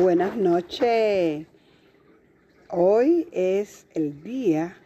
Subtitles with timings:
[0.00, 1.46] Buenas noches.
[2.68, 4.76] Hoy es el día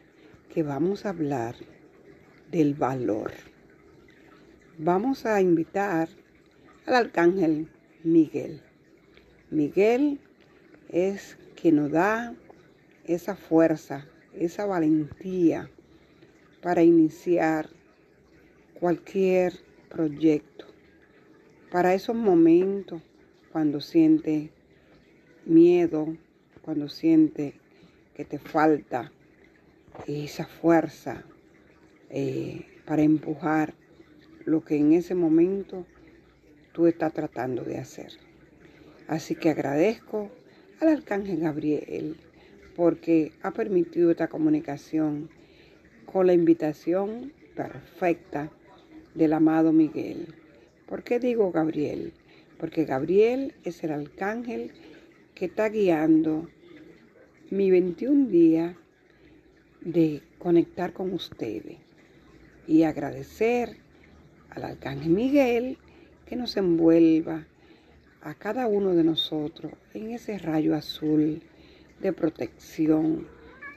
[0.54, 1.56] que vamos a hablar
[2.52, 3.32] del valor.
[4.78, 6.08] Vamos a invitar
[6.86, 7.68] al arcángel
[8.04, 8.62] Miguel.
[9.50, 10.20] Miguel
[10.91, 12.34] es quien nos da
[13.04, 15.70] esa fuerza, esa valentía
[16.62, 17.68] para iniciar
[18.74, 19.54] cualquier
[19.88, 20.66] proyecto.
[21.72, 23.02] Para esos momentos
[23.50, 24.52] cuando siente
[25.46, 26.17] miedo,
[26.62, 27.54] cuando siente
[28.14, 29.12] que te falta
[30.07, 31.25] esa fuerza
[32.11, 33.75] eh, para empujar
[34.44, 35.86] lo que en ese momento
[36.72, 38.12] tú estás tratando de hacer.
[39.06, 40.30] Así que agradezco
[40.80, 42.16] al arcángel Gabriel
[42.77, 45.28] porque ha permitido esta comunicación
[46.06, 48.50] con la invitación perfecta
[49.14, 50.34] del amado Miguel.
[50.86, 52.12] ¿Por qué digo Gabriel?
[52.58, 54.72] Porque Gabriel es el arcángel
[55.41, 56.50] que está guiando
[57.48, 58.77] mi 21 día
[59.80, 61.78] de conectar con ustedes
[62.66, 63.78] y agradecer
[64.50, 65.78] al arcángel Miguel
[66.27, 67.46] que nos envuelva
[68.20, 71.41] a cada uno de nosotros en ese rayo azul
[72.02, 73.27] de protección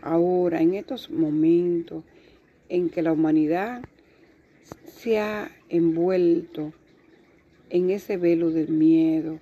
[0.01, 2.03] ahora, en estos momentos
[2.67, 3.85] en que la humanidad
[4.83, 6.73] se ha envuelto
[7.69, 9.39] en ese velo del miedo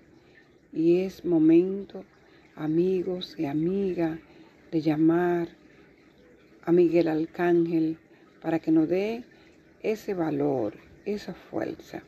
[0.71, 2.05] y es momento,
[2.61, 4.19] amigos y amigas,
[4.71, 5.49] de llamar
[6.63, 7.97] a Miguel Arcángel
[8.41, 9.23] para que nos dé
[9.81, 12.03] ese valor, esa fuerza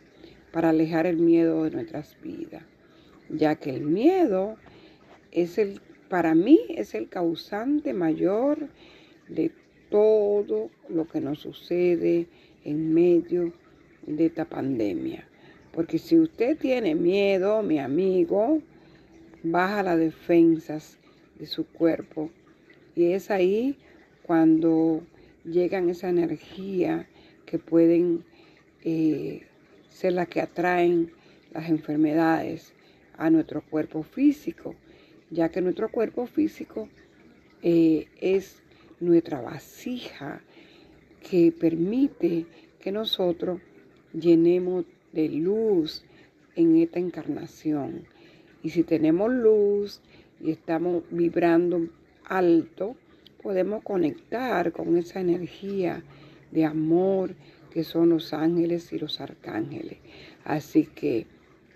[0.51, 2.63] para alejar el miedo de nuestras vidas,
[3.29, 4.55] ya que el miedo
[5.31, 8.69] es el, para mí, es el causante mayor
[9.27, 9.51] de
[9.89, 12.27] todo lo que nos sucede
[12.63, 13.51] en medio
[14.05, 15.27] de esta pandemia.
[15.71, 18.61] Porque si usted tiene miedo, mi amigo,
[19.43, 20.97] baja las defensas
[21.37, 22.31] de su cuerpo.
[22.95, 23.77] Y es ahí
[24.23, 25.03] cuando
[25.43, 27.07] llegan esa energía
[27.45, 28.23] que pueden
[28.83, 29.43] eh,
[29.89, 31.11] ser las que atraen
[31.51, 32.73] las enfermedades
[33.17, 34.75] a nuestro cuerpo físico,
[35.29, 36.89] ya que nuestro cuerpo físico
[37.61, 38.61] eh, es
[38.99, 40.41] nuestra vasija
[41.29, 42.45] que permite
[42.79, 43.61] que nosotros
[44.13, 46.03] llenemos de luz
[46.55, 48.05] en esta encarnación.
[48.63, 50.01] Y si tenemos luz
[50.41, 51.85] y estamos vibrando
[52.23, 52.95] alto,
[53.41, 56.01] podemos conectar con esa energía
[56.51, 57.35] de amor
[57.71, 59.97] que son los ángeles y los arcángeles.
[60.45, 61.27] Así que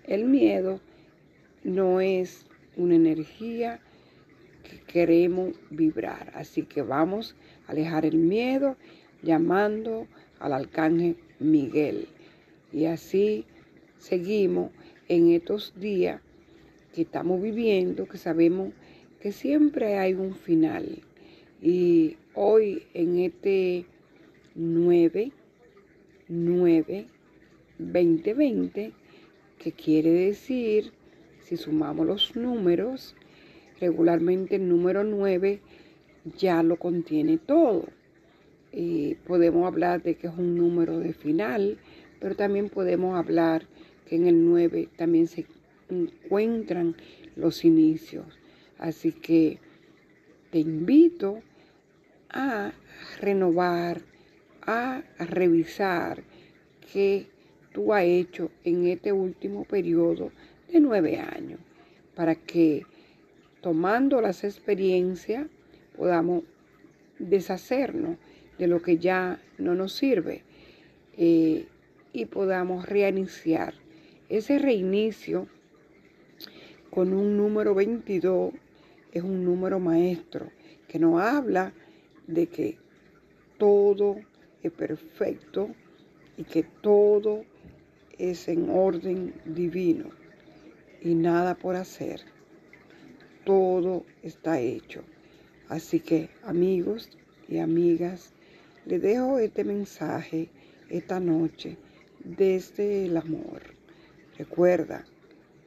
[0.04, 0.80] el miedo
[1.62, 3.80] no es una energía
[4.62, 6.32] que queremos vibrar.
[6.34, 8.76] Así que vamos a alejar el miedo
[9.22, 10.06] llamando
[10.38, 12.08] al arcángel Miguel.
[12.72, 13.44] Y así
[13.98, 14.70] seguimos
[15.08, 16.22] en estos días
[16.94, 18.72] que estamos viviendo, que sabemos
[19.20, 21.02] que siempre hay un final.
[21.60, 23.86] Y hoy en este
[24.54, 25.32] 9,
[26.28, 27.06] 9,
[27.78, 28.92] 2020,
[29.58, 30.92] que quiere decir,
[31.40, 33.16] si sumamos los números,
[33.80, 35.60] regularmente el número 9
[36.36, 37.86] ya lo contiene todo.
[39.26, 41.78] Podemos hablar de que es un número de final,
[42.20, 43.66] pero también podemos hablar
[44.06, 45.44] que en el 9 también se
[45.90, 46.96] encuentran
[47.36, 48.26] los inicios.
[48.78, 49.58] Así que
[50.50, 51.42] te invito
[52.30, 52.72] a
[53.20, 54.02] renovar,
[54.62, 56.22] a revisar
[56.92, 57.26] qué
[57.72, 60.30] tú has hecho en este último periodo
[60.70, 61.60] de nueve años,
[62.14, 62.84] para que
[63.60, 65.46] tomando las experiencias
[65.96, 66.44] podamos
[67.18, 68.16] deshacernos
[68.58, 70.42] de lo que ya no nos sirve.
[71.16, 71.66] Eh,
[72.12, 73.74] y podamos reiniciar.
[74.28, 75.46] Ese reinicio
[76.90, 78.52] con un número 22
[79.12, 80.50] es un número maestro
[80.86, 81.72] que nos habla
[82.26, 82.78] de que
[83.58, 84.16] todo
[84.62, 85.70] es perfecto
[86.36, 87.44] y que todo
[88.18, 90.10] es en orden divino
[91.02, 92.20] y nada por hacer.
[93.44, 95.02] Todo está hecho.
[95.68, 97.10] Así que amigos
[97.48, 98.32] y amigas,
[98.86, 100.48] les dejo este mensaje
[100.88, 101.76] esta noche
[102.24, 103.62] desde el amor.
[104.36, 105.04] Recuerda,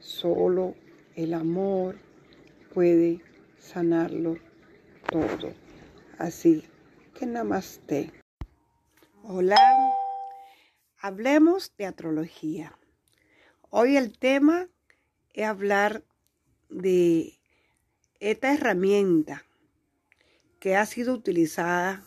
[0.00, 0.74] solo
[1.14, 1.96] el amor
[2.72, 3.20] puede
[3.58, 4.38] sanarlo
[5.10, 5.52] todo.
[6.18, 6.64] Así
[7.14, 8.12] que namaste.
[9.22, 9.58] Hola,
[10.98, 12.78] hablemos de astrología.
[13.70, 14.68] Hoy el tema
[15.34, 16.02] es hablar
[16.68, 17.38] de
[18.20, 19.44] esta herramienta
[20.60, 22.04] que ha sido utilizada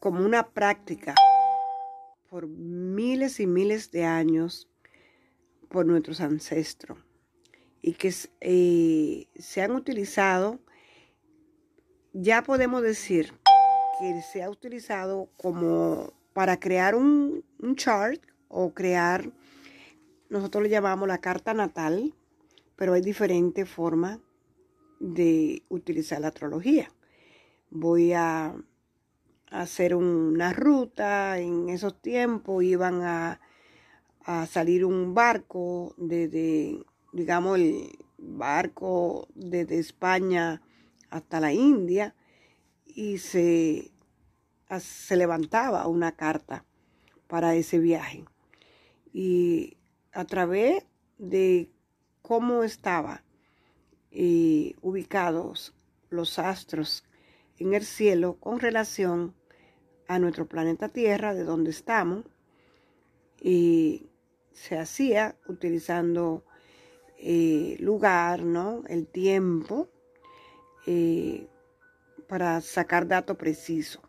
[0.00, 1.14] como una práctica
[2.30, 4.68] por miles y miles de años
[5.68, 6.98] por nuestros ancestros.
[7.82, 10.60] Y que eh, se han utilizado,
[12.12, 13.34] ya podemos decir
[13.98, 19.30] que se ha utilizado como para crear un, un chart o crear,
[20.30, 22.14] nosotros le llamamos la carta natal,
[22.76, 24.20] pero hay diferentes formas
[25.00, 26.92] de utilizar la astrología.
[27.70, 28.54] Voy a
[29.50, 33.40] hacer una ruta, en esos tiempos iban a,
[34.24, 40.62] a salir un barco desde, digamos, el barco desde España
[41.10, 42.14] hasta la India
[42.86, 43.92] y se,
[44.80, 46.64] se levantaba una carta
[47.26, 48.24] para ese viaje.
[49.12, 49.76] Y
[50.12, 50.84] a través
[51.18, 51.70] de
[52.22, 53.20] cómo estaban
[54.10, 55.74] eh, ubicados
[56.10, 57.04] los astros
[57.58, 59.34] en el cielo con relación
[60.08, 62.24] a nuestro planeta Tierra, de donde estamos,
[63.40, 64.10] y
[64.52, 66.44] se hacía utilizando
[67.24, 68.82] eh, lugar, ¿no?
[68.88, 69.88] el tiempo,
[70.86, 71.46] eh,
[72.26, 74.02] para sacar datos precisos.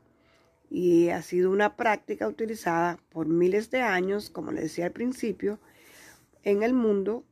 [0.72, 5.60] Y ha sido una práctica utilizada por miles de años, como le decía al principio,
[6.42, 7.24] en el mundo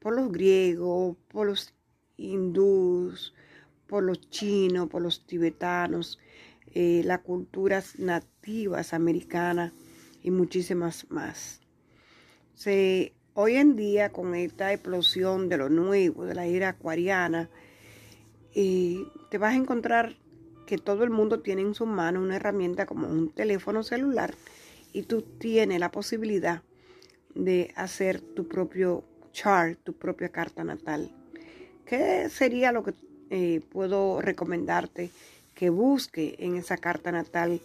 [0.00, 1.72] por los griegos, por los
[2.18, 3.34] hindús,
[3.86, 6.18] por los chinos, por los tibetanos,
[6.74, 9.72] eh, las culturas nativas americanas
[10.22, 11.62] y muchísimas más.
[13.34, 17.48] Hoy en día, con esta explosión de lo nuevo, de la era acuariana,
[18.54, 20.16] eh, te vas a encontrar
[20.66, 24.34] que todo el mundo tiene en su mano una herramienta como un teléfono celular
[24.92, 26.62] y tú tienes la posibilidad
[27.34, 31.10] de hacer tu propio chart, tu propia carta natal.
[31.86, 32.94] ¿Qué sería lo que
[33.30, 35.10] eh, puedo recomendarte
[35.54, 37.60] que busque en esa carta natal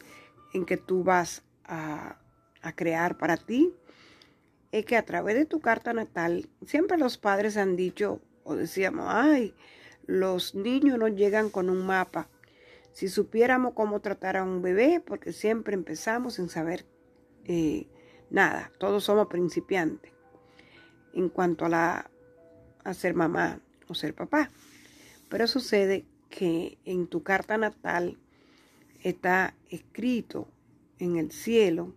[0.54, 2.18] en que tú vas a,
[2.62, 3.74] a crear para ti?
[4.72, 9.06] Es que a través de tu carta natal, siempre los padres han dicho o decíamos,
[9.10, 9.54] ay,
[10.06, 12.30] los niños no llegan con un mapa.
[12.92, 16.86] Si supiéramos cómo tratar a un bebé, porque siempre empezamos sin saber
[17.46, 17.88] eh,
[18.30, 20.12] nada, todos somos principiantes
[21.14, 22.12] en cuanto a, la,
[22.84, 24.50] a ser mamá o ser papá.
[25.30, 28.18] Pero sucede que en tu carta natal
[29.04, 30.48] está escrito
[31.00, 31.94] en el cielo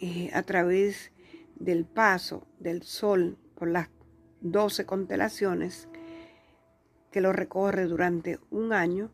[0.00, 1.10] eh, a través
[1.58, 3.88] del paso del sol por las
[4.40, 5.88] doce constelaciones
[7.10, 9.10] que lo recorre durante un año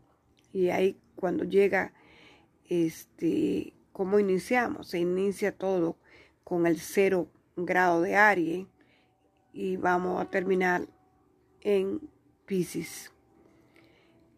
[0.51, 1.93] y ahí cuando llega
[2.65, 5.97] este cómo iniciamos se inicia todo
[6.43, 8.67] con el cero grado de Aries
[9.53, 10.87] y vamos a terminar
[11.61, 12.01] en
[12.45, 13.11] Pisces.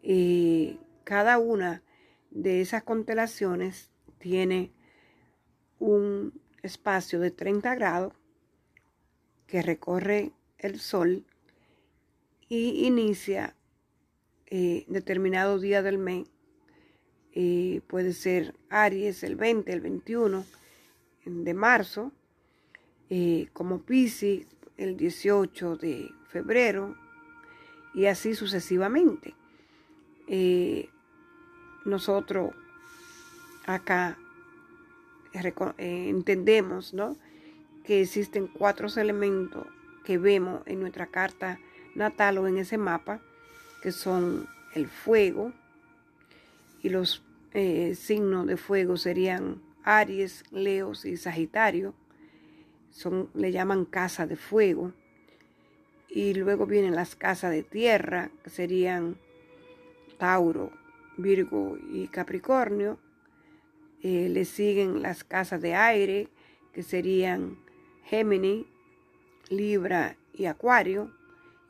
[0.01, 1.83] Y cada una
[2.29, 4.73] de esas constelaciones tiene
[5.79, 8.13] un espacio de 30 grados
[9.47, 11.23] que recorre el Sol
[12.49, 13.55] y inicia
[14.47, 16.27] eh, determinado día del mes.
[17.33, 20.45] Eh, puede ser Aries el 20, el 21
[21.25, 22.11] de marzo
[23.09, 24.45] eh, como Pisces
[24.77, 26.95] el 18 de febrero
[27.93, 29.35] y así sucesivamente.
[31.85, 32.53] Nosotros
[33.65, 34.17] acá
[35.77, 37.15] entendemos ¿no?
[37.83, 39.67] que existen cuatro elementos
[40.03, 41.59] que vemos en nuestra carta
[41.95, 43.21] natal o en ese mapa,
[43.81, 45.53] que son el fuego,
[46.81, 47.23] y los
[47.95, 51.93] signos de fuego serían Aries, Leos y Sagitario
[52.95, 54.93] son, le llaman casa de fuego.
[56.09, 59.17] Y luego vienen las casas de tierra, que serían
[60.17, 60.71] Tauro,
[61.17, 62.97] Virgo y Capricornio.
[64.07, 66.29] Eh, le siguen las casas de aire,
[66.73, 67.57] que serían
[68.03, 68.67] Géminis,
[69.49, 71.11] Libra y Acuario.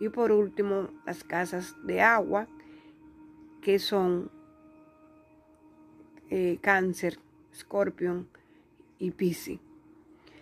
[0.02, 2.50] Y por último, las casas de agua,
[3.62, 4.30] que son
[6.30, 7.20] eh, Cáncer,
[7.54, 8.28] Escorpión
[9.00, 9.62] y Piscis.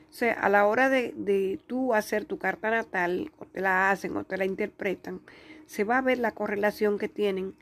[0.09, 4.17] O sea, a la hora de, tú hacer tu carta natal, o te la hacen
[4.17, 5.21] o te la interpretan,
[5.67, 7.53] se va a ver la correlación que tienen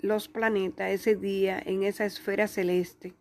[0.00, 3.12] los planetas ese día en esa esfera celeste,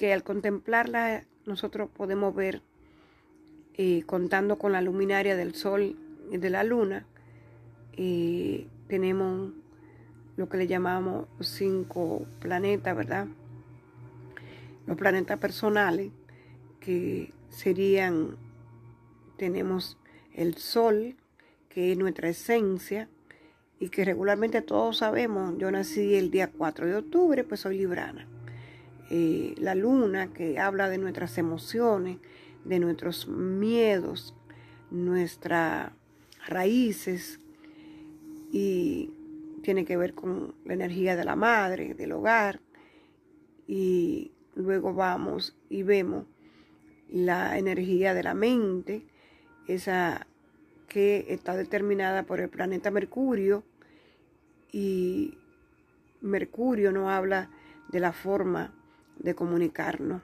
[0.00, 2.62] que al contemplarla nosotros podemos ver,
[3.74, 5.94] eh, contando con la luminaria del Sol
[6.32, 7.04] y de la Luna,
[7.98, 9.52] eh, tenemos
[10.38, 13.26] lo que le llamamos cinco planetas, ¿verdad?
[14.86, 16.12] Los planetas personales
[16.80, 18.38] que serían,
[19.36, 19.98] tenemos
[20.32, 21.14] el sol,
[21.68, 23.10] que es nuestra esencia,
[23.78, 28.26] y que regularmente todos sabemos, yo nací el día 4 de octubre, pues soy librana.
[29.10, 32.18] Eh, la luna, que habla de nuestras emociones,
[32.64, 34.36] de nuestros miedos,
[34.90, 35.92] nuestra
[36.46, 37.40] raíces
[38.52, 39.10] y
[39.62, 42.60] tiene que ver con la energía de la madre, del hogar.
[43.66, 46.26] Y luego vamos y vemos
[47.08, 49.04] la energía de la mente,
[49.66, 50.26] esa
[50.88, 53.64] que está determinada por el planeta Mercurio
[54.72, 55.36] y
[56.20, 57.50] Mercurio no habla
[57.90, 58.72] de la forma
[59.22, 60.22] de comunicarnos,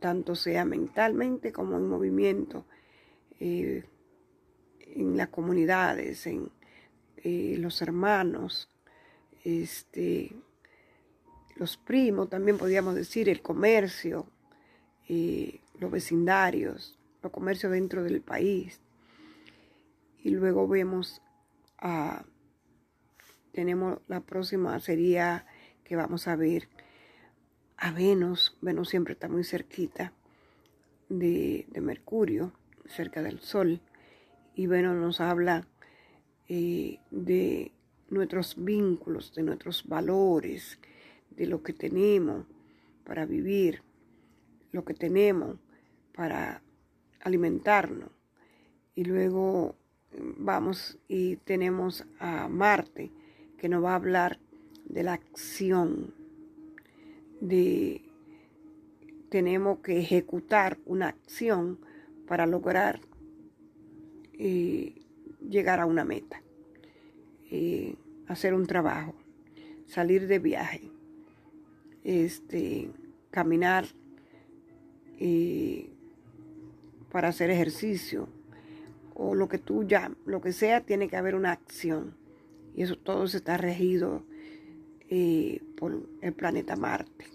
[0.00, 2.64] tanto sea mentalmente como en movimiento,
[3.38, 3.84] eh,
[4.80, 6.50] en las comunidades, en
[7.18, 8.68] eh, los hermanos,
[9.44, 10.34] este,
[11.56, 14.26] los primos, también podríamos decir, el comercio,
[15.08, 18.80] eh, los vecindarios, los comercios dentro del país.
[20.22, 21.20] Y luego vemos
[21.78, 22.24] a,
[23.52, 25.46] tenemos la próxima sería
[25.84, 26.68] que vamos a ver
[27.78, 28.56] a Venus.
[28.60, 30.12] Venus siempre está muy cerquita
[31.08, 32.52] de, Mercurio,
[32.86, 33.80] cerca del Sol.
[34.54, 35.66] Y Venus nos habla
[36.48, 37.72] eh, de
[38.10, 40.78] nuestros vínculos, de nuestros valores,
[41.30, 42.44] de lo que tenemos
[43.04, 43.82] para vivir,
[44.72, 45.56] lo que tenemos
[46.14, 46.62] para
[47.20, 48.10] alimentarnos.
[48.94, 49.76] Y luego
[50.12, 53.12] mm, vamos y tenemos a Marte,
[53.56, 54.40] que nos va a hablar
[54.84, 56.14] de la acción,
[57.40, 58.02] de
[59.28, 61.78] tenemos que ejecutar una acción
[62.26, 63.00] para lograr
[64.34, 64.94] eh,
[65.48, 66.42] llegar a una meta,
[67.50, 69.14] eh, hacer un trabajo,
[69.86, 70.90] salir de viaje,
[72.04, 72.90] este,
[73.30, 73.86] caminar
[75.18, 75.90] eh,
[77.10, 78.28] para hacer ejercicio
[79.14, 82.16] o lo que tú ya, lo que sea, tiene que haber una acción.
[82.74, 84.22] Y eso todo se está regido
[85.08, 87.26] eh, por el planeta Marte.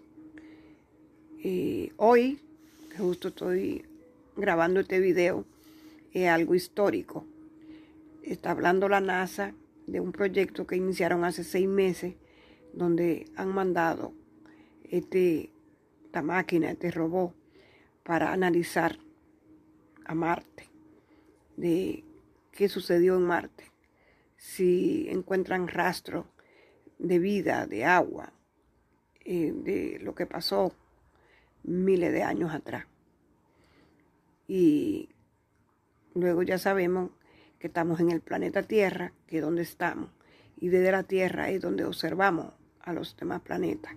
[1.98, 2.40] hoy,
[2.98, 3.86] justo estoy
[4.36, 5.46] grabando este video,
[6.14, 7.26] es algo histórico
[8.24, 9.54] está hablando la NASA
[9.86, 12.16] de un proyecto que iniciaron hace seis meses,
[12.74, 14.14] donde han mandado
[14.86, 15.52] este,
[16.06, 17.34] esta máquina, este robot,
[18.04, 18.98] para analizar
[20.06, 20.70] a Marte,
[21.58, 22.04] de
[22.52, 23.66] qué sucedió en Marte,
[24.38, 26.26] si encuentran rastro
[27.00, 28.34] de vida, de agua,
[29.26, 30.74] eh, de lo que pasó
[31.64, 32.86] miles de años atrás.
[34.48, 35.10] Y
[36.14, 37.12] luego ya sabemos
[37.60, 40.10] que estamos en el planeta Tierra, que es donde estamos,
[40.60, 43.94] y desde la Tierra es donde observamos a los demás planetas.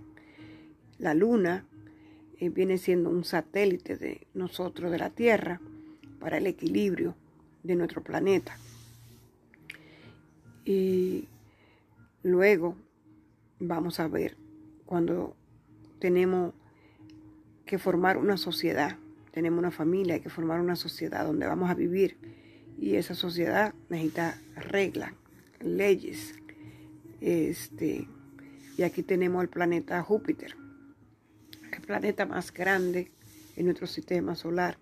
[0.99, 1.67] La Luna
[2.39, 5.61] eh, viene siendo un satélite de nosotros, de la Tierra,
[6.21, 7.15] para el equilibrio
[7.63, 8.57] de nuestro planeta.
[10.65, 11.29] Y
[12.23, 12.77] luego
[13.59, 14.37] vamos a ver
[14.85, 15.37] cuando
[15.99, 16.55] tenemos
[17.65, 18.97] que formar una sociedad,
[19.33, 22.17] tenemos una familia, hay que formar una sociedad donde vamos a vivir
[22.79, 25.13] y esa sociedad necesita reglas,
[25.61, 26.35] leyes.
[27.21, 28.07] Este,
[28.77, 30.55] y aquí tenemos el planeta Júpiter,
[31.73, 33.11] el planeta más grande
[33.57, 34.79] en nuestro sistema solar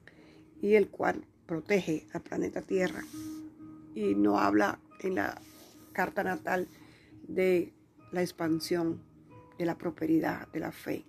[0.61, 3.03] y el cual protege al planeta Tierra.
[3.95, 5.41] Y no habla en la
[5.93, 6.67] carta natal
[7.29, 7.73] de
[8.15, 9.03] la expansión,
[9.59, 11.05] de la prosperidad, de la fe,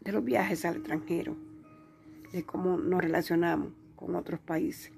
[0.00, 1.36] de los viajes al extranjero,
[2.32, 4.92] de cómo nos relacionamos con otros países.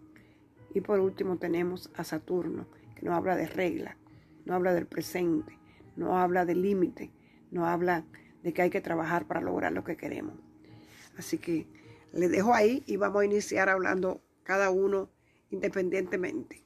[0.74, 3.96] Y por último tenemos a Saturno, que no habla de regla,
[4.44, 5.58] no habla del presente,
[5.96, 7.10] no habla de límite,
[7.50, 8.04] no habla
[8.42, 10.34] de que hay que trabajar para lograr lo que queremos.
[11.16, 11.66] Así que
[12.12, 15.10] le dejo ahí y vamos a iniciar hablando cada uno
[15.50, 16.61] independientemente.